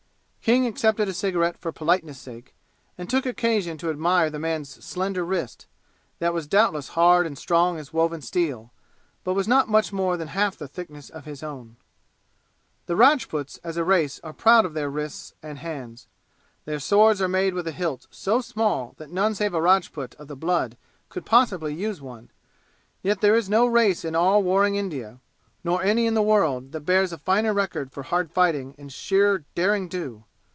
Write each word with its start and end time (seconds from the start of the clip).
King 0.43 0.65
accepted 0.65 1.07
a 1.07 1.13
cigarette 1.13 1.55
for 1.55 1.71
politeness' 1.71 2.17
sake 2.17 2.55
and 2.97 3.07
took 3.07 3.27
occasion 3.27 3.77
to 3.77 3.91
admire 3.91 4.27
the 4.27 4.39
man's 4.39 4.83
slender 4.83 5.23
wrist, 5.23 5.67
that 6.17 6.33
was 6.33 6.47
doubtless 6.47 6.89
hard 6.89 7.27
and 7.27 7.37
strong 7.37 7.77
as 7.77 7.93
woven 7.93 8.21
steel, 8.21 8.73
but 9.23 9.35
was 9.35 9.47
not 9.47 9.69
much 9.69 9.93
more 9.93 10.17
than 10.17 10.29
half 10.29 10.57
the 10.57 10.67
thickness 10.67 11.11
of 11.11 11.25
his 11.25 11.43
own. 11.43 11.75
The 12.87 12.95
Rajputs 12.95 13.59
as 13.63 13.77
a 13.77 13.83
race 13.83 14.19
are 14.23 14.33
proud 14.33 14.65
of 14.65 14.73
their 14.73 14.89
wrists 14.89 15.35
and 15.43 15.59
hands. 15.59 16.07
Their 16.65 16.79
swords 16.79 17.21
are 17.21 17.27
made 17.29 17.53
with 17.53 17.67
a 17.67 17.71
hilt 17.71 18.07
so 18.09 18.41
small 18.41 18.95
that 18.97 19.11
none 19.11 19.35
save 19.35 19.53
a 19.53 19.61
Rajput 19.61 20.15
of 20.15 20.27
the 20.27 20.35
blood 20.35 20.75
could 21.09 21.25
possibly 21.25 21.73
use 21.75 22.01
one; 22.01 22.31
yet 23.03 23.21
there 23.21 23.35
is 23.35 23.47
no 23.47 23.67
race 23.67 24.03
in 24.03 24.15
all 24.15 24.41
warring 24.41 24.75
India, 24.75 25.19
nor 25.63 25.83
any 25.83 26.07
in 26.07 26.15
the 26.15 26.21
world, 26.23 26.71
that 26.71 26.79
bears 26.81 27.13
a 27.13 27.19
finer 27.19 27.53
record 27.53 27.91
for 27.91 28.01
hard 28.01 28.31
fighting 28.31 28.73
and 28.79 28.91
sheer 28.91 29.45
derring 29.53 29.87
do. 29.87 30.23